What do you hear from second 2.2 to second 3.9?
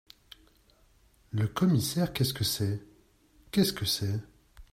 que c’est?… qu’est-ce que